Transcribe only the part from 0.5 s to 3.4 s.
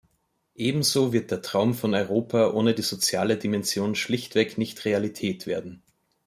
Ebenso wird der Traum von Europa ohne die soziale